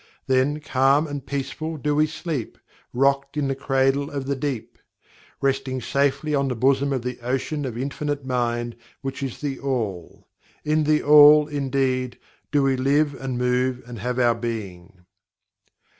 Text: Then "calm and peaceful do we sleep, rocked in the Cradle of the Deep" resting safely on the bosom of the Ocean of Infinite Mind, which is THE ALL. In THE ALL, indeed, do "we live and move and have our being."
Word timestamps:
Then 0.25 0.61
"calm 0.61 1.05
and 1.05 1.23
peaceful 1.23 1.77
do 1.77 1.93
we 1.93 2.07
sleep, 2.07 2.57
rocked 2.91 3.37
in 3.37 3.47
the 3.47 3.53
Cradle 3.53 4.09
of 4.09 4.25
the 4.25 4.35
Deep" 4.35 4.79
resting 5.41 5.79
safely 5.79 6.33
on 6.33 6.47
the 6.47 6.55
bosom 6.55 6.91
of 6.91 7.03
the 7.03 7.19
Ocean 7.19 7.65
of 7.65 7.77
Infinite 7.77 8.25
Mind, 8.25 8.75
which 9.01 9.21
is 9.21 9.41
THE 9.41 9.59
ALL. 9.59 10.27
In 10.65 10.85
THE 10.85 11.03
ALL, 11.03 11.47
indeed, 11.47 12.17
do 12.51 12.63
"we 12.63 12.77
live 12.77 13.13
and 13.13 13.37
move 13.37 13.83
and 13.85 13.99
have 13.99 14.17
our 14.17 14.33
being." 14.33 15.05